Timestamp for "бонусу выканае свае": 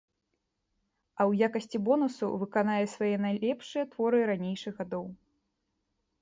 1.89-3.11